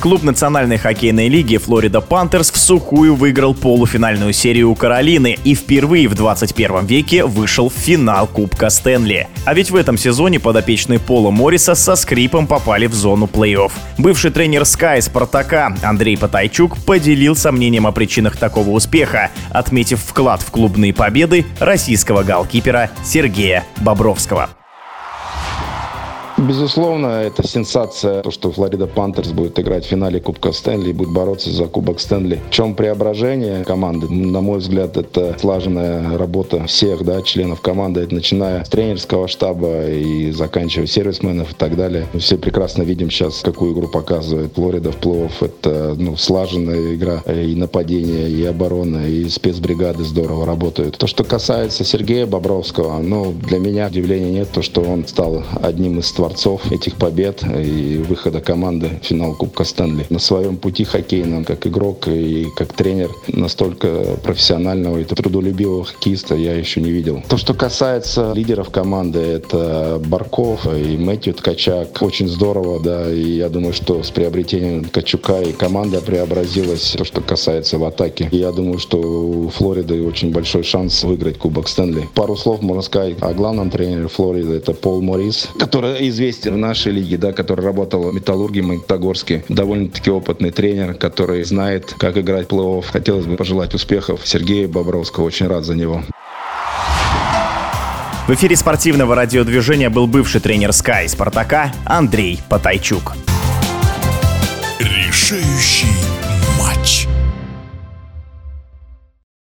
Клуб 0.00 0.22
Национальной 0.22 0.78
хоккейной 0.78 1.28
лиги 1.28 1.58
Флорида 1.58 2.00
Пантерс 2.00 2.50
в 2.50 2.56
сухую 2.56 3.14
выиграл 3.14 3.54
полуфинальную 3.54 4.32
серию 4.32 4.70
у 4.70 4.74
Каролины 4.74 5.36
и 5.44 5.54
впервые 5.54 6.08
в 6.08 6.14
21 6.14 6.86
веке 6.86 7.26
вышел 7.26 7.68
в 7.68 7.74
финал 7.74 8.26
Кубка 8.26 8.70
Стэнли. 8.70 9.28
А 9.44 9.52
ведь 9.52 9.70
в 9.70 9.76
этом 9.76 9.98
сезоне 9.98 10.40
подопечные 10.40 10.98
Пола 10.98 11.30
Морриса 11.30 11.74
со 11.74 11.96
скрипом 11.96 12.46
попали 12.46 12.86
в 12.86 12.94
зону 12.94 13.26
плей-офф. 13.26 13.72
Бывший 13.98 14.30
тренер 14.30 14.64
Скай 14.64 15.02
Спартака 15.02 15.76
Андрей 15.82 16.16
Потайчук 16.16 16.78
поделился 16.78 17.52
мнением 17.52 17.86
о 17.86 17.92
причинах 17.92 18.38
такого 18.38 18.70
успеха, 18.70 19.30
отметив 19.50 20.00
вклад 20.00 20.40
в 20.40 20.50
клубные 20.50 20.94
победы 20.94 21.44
российского 21.60 22.22
голкипера 22.22 22.90
Сергея 23.04 23.64
Бобровского. 23.82 24.48
Безусловно, 26.46 27.06
это 27.06 27.46
сенсация, 27.48 28.20
то, 28.20 28.30
что 28.30 28.52
Флорида 28.52 28.86
Пантерс 28.86 29.28
будет 29.28 29.58
играть 29.58 29.86
в 29.86 29.88
финале 29.88 30.20
Кубка 30.20 30.52
Стэнли 30.52 30.90
и 30.90 30.92
будет 30.92 31.10
бороться 31.10 31.50
за 31.50 31.66
Кубок 31.66 32.00
Стэнли. 32.00 32.40
В 32.48 32.50
чем 32.50 32.74
преображение 32.74 33.64
команды? 33.64 34.08
На 34.10 34.42
мой 34.42 34.58
взгляд, 34.58 34.98
это 34.98 35.36
слаженная 35.38 36.18
работа 36.18 36.66
всех 36.66 37.02
да, 37.02 37.22
членов 37.22 37.62
команды, 37.62 38.06
начиная 38.10 38.62
с 38.62 38.68
тренерского 38.68 39.26
штаба 39.26 39.86
и 39.86 40.32
заканчивая 40.32 40.86
сервисменов 40.86 41.52
и 41.52 41.54
так 41.54 41.76
далее. 41.76 42.08
Мы 42.12 42.20
все 42.20 42.36
прекрасно 42.36 42.82
видим 42.82 43.10
сейчас, 43.10 43.40
какую 43.40 43.72
игру 43.72 43.88
показывает 43.88 44.52
Флорида 44.54 44.92
в 44.92 44.96
плей 44.96 45.30
Это 45.40 45.94
ну, 45.96 46.16
слаженная 46.16 46.94
игра 46.94 47.22
и 47.26 47.54
нападение, 47.54 48.28
и 48.28 48.44
оборона, 48.44 49.08
и 49.08 49.30
спецбригады 49.30 50.04
здорово 50.04 50.44
работают. 50.44 50.98
То, 50.98 51.06
что 51.06 51.24
касается 51.24 51.84
Сергея 51.84 52.26
Бобровского, 52.26 52.98
ну, 52.98 53.32
для 53.32 53.58
меня 53.58 53.86
удивления 53.86 54.30
нет, 54.30 54.48
то, 54.52 54.60
что 54.60 54.82
он 54.82 55.06
стал 55.06 55.42
одним 55.62 56.00
из 56.00 56.06
творцов 56.34 56.72
этих 56.72 56.96
побед 56.96 57.42
и 57.44 58.02
выхода 58.08 58.40
команды 58.40 58.90
в 59.00 59.06
финал 59.06 59.34
Кубка 59.34 59.64
Стэнли. 59.64 60.06
На 60.10 60.18
своем 60.18 60.56
пути 60.56 60.84
хоккейном, 60.84 61.44
как 61.44 61.66
игрок 61.66 62.08
и 62.08 62.46
как 62.56 62.72
тренер, 62.72 63.10
настолько 63.28 64.16
профессионального 64.22 64.98
и 64.98 65.04
трудолюбивого 65.04 65.84
хоккеиста 65.84 66.34
я 66.34 66.54
еще 66.54 66.80
не 66.80 66.90
видел. 66.90 67.22
То, 67.28 67.36
что 67.36 67.54
касается 67.54 68.32
лидеров 68.34 68.70
команды, 68.70 69.20
это 69.20 70.00
Барков 70.04 70.66
и 70.66 70.96
Мэтью 70.96 71.34
Ткачак. 71.34 72.02
Очень 72.02 72.28
здорово, 72.28 72.80
да, 72.80 73.10
и 73.12 73.36
я 73.36 73.48
думаю, 73.48 73.72
что 73.72 74.02
с 74.02 74.10
приобретением 74.10 74.84
Ткачука 74.84 75.40
и 75.40 75.52
команда 75.52 76.00
преобразилась. 76.00 76.94
То, 76.98 77.04
что 77.04 77.20
касается 77.20 77.78
в 77.78 77.84
атаке. 77.84 78.28
Я 78.32 78.50
думаю, 78.50 78.78
что 78.78 78.98
у 78.98 79.48
Флориды 79.50 80.02
очень 80.02 80.32
большой 80.32 80.64
шанс 80.64 81.04
выиграть 81.04 81.38
Кубок 81.38 81.68
Стэнли. 81.68 82.08
Пару 82.14 82.36
слов 82.36 82.60
можно 82.62 82.82
сказать 82.82 83.16
о 83.20 83.32
главном 83.32 83.70
тренере 83.70 84.08
Флориды, 84.08 84.54
это 84.54 84.72
Пол 84.72 85.00
Морис, 85.00 85.48
который 85.58 86.08
известен 86.08 86.23
в 86.30 86.56
нашей 86.56 86.92
лиге, 86.92 87.16
да, 87.16 87.32
который 87.32 87.64
работал 87.64 88.10
в 88.10 88.14
Металлурге 88.14 88.62
Магнитогорске. 88.62 89.44
Довольно-таки 89.48 90.10
опытный 90.10 90.50
тренер, 90.50 90.94
который 90.94 91.44
знает, 91.44 91.94
как 91.98 92.16
играть 92.16 92.48
плей-офф. 92.48 92.84
Хотелось 92.90 93.26
бы 93.26 93.36
пожелать 93.36 93.74
успехов 93.74 94.20
Сергею 94.24 94.68
Бобровскому. 94.68 95.26
Очень 95.26 95.46
рад 95.48 95.64
за 95.64 95.74
него. 95.74 96.02
В 98.26 98.30
эфире 98.30 98.56
спортивного 98.56 99.14
радиодвижения 99.14 99.90
был 99.90 100.06
бывший 100.06 100.40
тренер 100.40 100.70
Sky 100.70 101.06
Спартака 101.08 101.72
Андрей 101.84 102.40
Потайчук. 102.48 103.12
Решающий 104.78 105.83